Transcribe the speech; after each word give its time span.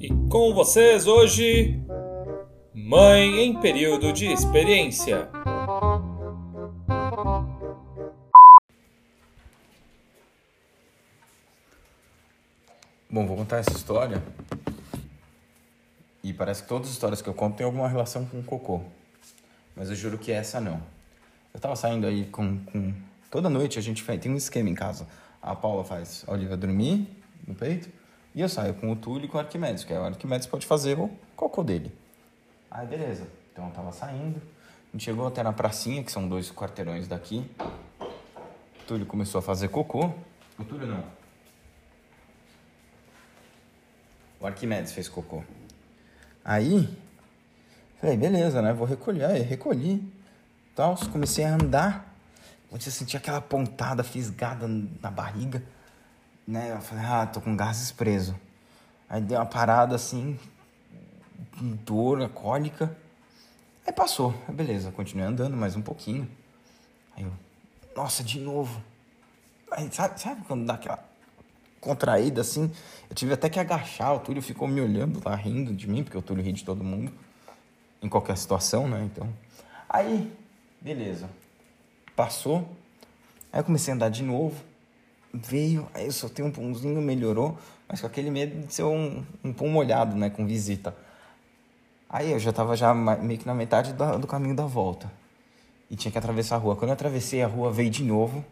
E 0.00 0.08
com 0.30 0.54
vocês 0.54 1.06
hoje, 1.06 1.78
Mãe 2.72 3.40
em 3.40 3.60
período 3.60 4.14
de 4.14 4.32
experiência. 4.32 5.28
Bom, 13.10 13.26
vou 13.26 13.36
contar 13.36 13.58
essa 13.58 13.72
história. 13.72 14.22
E 16.24 16.32
parece 16.32 16.62
que 16.62 16.68
todas 16.70 16.88
as 16.88 16.94
histórias 16.94 17.20
que 17.20 17.28
eu 17.28 17.34
conto 17.34 17.58
têm 17.58 17.66
alguma 17.66 17.86
relação 17.86 18.24
com 18.24 18.42
cocô. 18.42 18.80
Mas 19.76 19.90
eu 19.90 19.96
juro 19.96 20.16
que 20.16 20.32
essa 20.32 20.62
não. 20.62 20.82
Eu 21.52 21.60
tava 21.60 21.76
saindo 21.76 22.06
aí 22.06 22.24
com. 22.24 22.58
com... 22.64 22.94
Toda 23.30 23.50
noite 23.50 23.78
a 23.78 23.82
gente 23.82 24.02
faz, 24.02 24.18
tem 24.18 24.32
um 24.32 24.36
esquema 24.36 24.70
em 24.70 24.74
casa. 24.74 25.06
A 25.42 25.54
Paula 25.54 25.84
faz 25.84 26.24
a 26.26 26.32
Olivia 26.32 26.56
dormir 26.56 27.06
no 27.46 27.54
peito. 27.54 27.99
E 28.34 28.40
eu 28.40 28.48
saio 28.48 28.74
com 28.74 28.90
o 28.92 28.96
Túlio 28.96 29.24
e 29.24 29.28
com 29.28 29.38
o 29.38 29.40
Arquimedes, 29.40 29.84
que 29.84 29.92
é 29.92 29.98
o 29.98 30.04
Arquimedes 30.04 30.46
pode 30.46 30.66
fazer 30.66 30.98
o 30.98 31.10
cocô 31.34 31.64
dele. 31.64 31.92
Aí 32.70 32.86
beleza. 32.86 33.26
Então 33.52 33.66
eu 33.66 33.72
tava 33.72 33.90
saindo. 33.92 34.40
A 34.88 34.92
gente 34.92 35.04
chegou 35.04 35.26
até 35.26 35.42
na 35.42 35.52
pracinha, 35.52 36.02
que 36.02 36.10
são 36.10 36.28
dois 36.28 36.50
quarteirões 36.50 37.08
daqui. 37.08 37.48
O 37.60 38.84
Túlio 38.86 39.06
começou 39.06 39.38
a 39.38 39.42
fazer 39.42 39.68
cocô. 39.68 40.12
O 40.58 40.64
Túlio 40.64 40.86
não. 40.86 41.04
O 44.40 44.46
Arquimedes 44.46 44.92
fez 44.92 45.08
cocô. 45.08 45.44
Aí, 46.44 46.88
falei, 48.00 48.16
beleza, 48.16 48.62
né? 48.62 48.72
Vou 48.72 48.86
recolher. 48.86 49.24
Aí, 49.24 49.42
recolhi. 49.42 50.02
Tal, 50.74 50.96
comecei 51.12 51.44
a 51.44 51.54
andar. 51.54 52.16
Comecei 52.68 52.90
a 52.90 52.94
sentir 52.94 53.16
aquela 53.16 53.40
pontada 53.40 54.02
fisgada 54.02 54.66
na 54.66 55.10
barriga. 55.10 55.62
Né? 56.46 56.72
Eu 56.72 56.80
falei, 56.80 57.04
ah, 57.04 57.26
tô 57.26 57.40
com 57.40 57.56
gases 57.56 57.92
preso. 57.92 58.34
Aí 59.08 59.20
dei 59.20 59.36
uma 59.36 59.46
parada 59.46 59.96
assim, 59.96 60.38
dor, 61.84 62.28
cólica. 62.30 62.96
Aí 63.86 63.92
passou, 63.92 64.32
beleza, 64.48 64.92
continuei 64.92 65.26
andando 65.26 65.56
mais 65.56 65.74
um 65.74 65.82
pouquinho. 65.82 66.30
Aí 67.16 67.24
eu, 67.24 67.32
nossa, 67.96 68.22
de 68.22 68.38
novo. 68.38 68.82
Aí 69.70 69.90
sabe, 69.92 70.20
sabe 70.20 70.42
quando 70.46 70.64
dá 70.64 70.74
aquela 70.74 71.02
contraída 71.80 72.40
assim? 72.40 72.70
Eu 73.08 73.16
tive 73.16 73.32
até 73.32 73.48
que 73.48 73.58
agachar, 73.58 74.14
o 74.14 74.20
Túlio 74.20 74.42
ficou 74.42 74.68
me 74.68 74.80
olhando 74.80 75.20
lá, 75.24 75.34
rindo 75.34 75.72
de 75.72 75.88
mim, 75.88 76.04
porque 76.04 76.16
o 76.16 76.22
Túlio 76.22 76.44
ri 76.44 76.52
de 76.52 76.64
todo 76.64 76.84
mundo, 76.84 77.12
em 78.02 78.08
qualquer 78.08 78.36
situação, 78.36 78.88
né? 78.88 79.02
Então, 79.04 79.28
aí, 79.88 80.32
beleza. 80.80 81.28
Passou, 82.14 82.68
aí 83.52 83.60
eu 83.60 83.64
comecei 83.64 83.92
a 83.92 83.94
andar 83.96 84.08
de 84.10 84.22
novo, 84.22 84.62
veio, 85.32 85.88
aí 85.94 86.06
eu 86.06 86.12
soltei 86.12 86.44
um 86.44 86.50
pãozinho, 86.50 87.00
melhorou, 87.00 87.58
mas 87.88 88.00
com 88.00 88.06
aquele 88.06 88.30
medo 88.30 88.66
de 88.66 88.74
ser 88.74 88.82
um, 88.82 89.24
um 89.44 89.52
pão 89.52 89.68
molhado, 89.68 90.16
né, 90.16 90.30
com 90.30 90.46
visita. 90.46 90.94
Aí 92.08 92.32
eu 92.32 92.38
já 92.38 92.52
tava 92.52 92.76
já 92.76 92.92
meio 92.92 93.38
que 93.38 93.46
na 93.46 93.54
metade 93.54 93.92
do, 93.92 94.18
do 94.18 94.26
caminho 94.26 94.54
da 94.54 94.66
volta. 94.66 95.10
E 95.88 95.96
tinha 95.96 96.10
que 96.10 96.18
atravessar 96.18 96.56
a 96.56 96.58
rua. 96.58 96.76
Quando 96.76 96.90
eu 96.90 96.94
atravessei 96.94 97.42
a 97.42 97.46
rua, 97.46 97.70
veio 97.70 97.90
de 97.90 98.02
novo. 98.02 98.44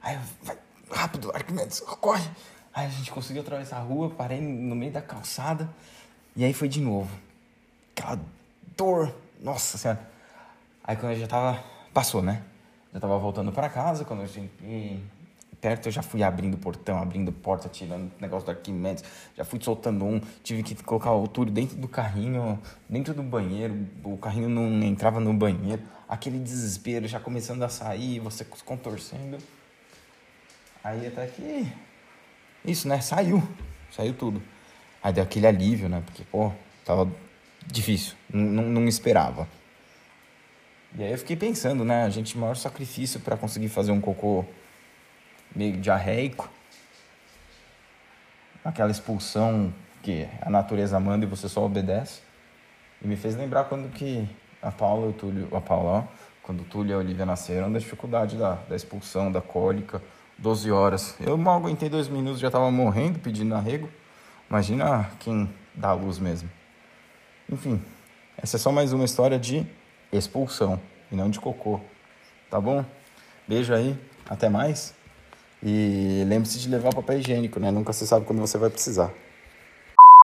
Aí 0.00 0.14
eu, 0.14 0.20
vai, 0.42 0.56
rápido, 0.90 1.30
Arquimedes, 1.32 1.80
corre! 1.80 2.28
Aí 2.74 2.86
a 2.86 2.88
gente 2.88 3.10
conseguiu 3.10 3.42
atravessar 3.42 3.78
a 3.78 3.80
rua, 3.80 4.10
parei 4.10 4.40
no 4.40 4.74
meio 4.74 4.92
da 4.92 5.02
calçada. 5.02 5.68
E 6.36 6.44
aí 6.44 6.52
foi 6.52 6.68
de 6.68 6.80
novo. 6.80 7.10
Aquela 7.96 8.20
dor, 8.76 9.14
nossa 9.40 9.78
senhora. 9.78 10.00
Aí 10.82 10.96
quando 10.96 11.12
eu 11.12 11.20
já 11.20 11.26
tava, 11.26 11.62
passou, 11.92 12.22
né? 12.22 12.42
Já 12.92 13.00
tava 13.00 13.18
voltando 13.18 13.52
para 13.52 13.68
casa, 13.68 14.04
quando 14.04 14.22
eu 14.22 14.28
cheguei 14.28 15.02
perto, 15.60 15.86
eu 15.86 15.92
já 15.92 16.02
fui 16.02 16.22
abrindo 16.22 16.56
portão, 16.56 16.98
abrindo 16.98 17.32
porta, 17.32 17.68
tirando 17.68 18.10
negócio 18.20 18.46
do 18.46 18.50
Arquimedes, 18.50 19.04
já 19.36 19.44
fui 19.44 19.58
soltando 19.62 20.04
um, 20.04 20.20
tive 20.42 20.62
que 20.62 20.74
colocar 20.82 21.12
o 21.12 21.26
Túlio 21.26 21.52
dentro 21.52 21.76
do 21.76 21.88
carrinho, 21.88 22.60
dentro 22.88 23.14
do 23.14 23.22
banheiro, 23.22 23.86
o 24.04 24.16
carrinho 24.16 24.48
não 24.48 24.82
entrava 24.82 25.20
no 25.20 25.32
banheiro, 25.34 25.82
aquele 26.08 26.38
desespero 26.38 27.06
já 27.06 27.20
começando 27.20 27.62
a 27.62 27.68
sair, 27.68 28.20
você 28.20 28.44
contorcendo. 28.44 29.38
Aí 30.82 31.06
até 31.06 31.26
que. 31.26 31.70
Isso, 32.64 32.88
né? 32.88 33.00
Saiu. 33.00 33.46
Saiu 33.90 34.14
tudo. 34.14 34.42
Aí 35.02 35.12
deu 35.12 35.22
aquele 35.22 35.46
alívio, 35.46 35.88
né? 35.88 36.02
Porque, 36.04 36.24
pô, 36.24 36.52
tava 36.84 37.10
difícil. 37.66 38.14
Não, 38.32 38.62
não 38.62 38.88
esperava. 38.88 39.48
E 40.96 41.02
aí 41.02 41.12
eu 41.12 41.18
fiquei 41.18 41.36
pensando, 41.36 41.84
né? 41.84 42.04
A 42.04 42.08
gente, 42.08 42.38
maior 42.38 42.56
sacrifício 42.56 43.20
para 43.20 43.36
conseguir 43.36 43.68
fazer 43.68 43.92
um 43.92 44.00
cocô 44.00 44.44
meio 45.54 45.76
diarreico. 45.76 46.48
Aquela 48.64 48.90
expulsão 48.90 49.72
que 50.02 50.28
a 50.40 50.50
natureza 50.50 50.98
manda 50.98 51.24
e 51.24 51.28
você 51.28 51.48
só 51.48 51.64
obedece. 51.64 52.20
E 53.02 53.06
me 53.06 53.16
fez 53.16 53.36
lembrar 53.36 53.64
quando 53.64 53.88
que 53.90 54.28
a 54.62 54.70
Paula 54.70 55.06
e 55.06 55.10
o 55.10 55.12
Túlio, 55.12 55.48
a 55.56 55.60
Paula, 55.60 55.90
ó, 55.90 56.04
quando 56.42 56.62
o 56.62 56.64
Túlio 56.64 56.92
e 56.92 56.94
a 56.94 56.98
Olivia 56.98 57.24
nasceram, 57.24 57.70
da 57.72 57.78
dificuldade 57.78 58.36
da, 58.36 58.54
da 58.54 58.74
expulsão, 58.74 59.30
da 59.30 59.40
cólica, 59.40 60.02
12 60.38 60.70
horas. 60.70 61.16
Eu 61.20 61.36
mal 61.36 61.58
aguentei 61.58 61.88
dois 61.88 62.08
minutos, 62.08 62.40
já 62.40 62.50
tava 62.50 62.70
morrendo 62.70 63.18
pedindo 63.18 63.54
arrego. 63.54 63.88
Imagina 64.48 65.10
quem 65.20 65.48
dá 65.74 65.88
a 65.88 65.94
luz 65.94 66.18
mesmo. 66.18 66.50
Enfim, 67.50 67.82
essa 68.36 68.56
é 68.56 68.58
só 68.58 68.72
mais 68.72 68.92
uma 68.92 69.04
história 69.04 69.38
de 69.38 69.66
expulsão 70.12 70.80
e 71.10 71.16
não 71.16 71.28
de 71.28 71.40
cocô. 71.40 71.80
Tá 72.50 72.60
bom? 72.60 72.84
Beijo 73.46 73.74
aí, 73.74 73.98
até 74.28 74.48
mais. 74.48 74.94
E 75.62 76.24
lembre-se 76.26 76.58
de 76.58 76.68
levar 76.68 76.94
papel 76.94 77.18
higiênico, 77.18 77.58
né? 77.58 77.70
Nunca 77.70 77.92
se 77.92 78.06
sabe 78.06 78.24
quando 78.26 78.40
você 78.40 78.58
vai 78.58 78.70
precisar. 78.70 79.12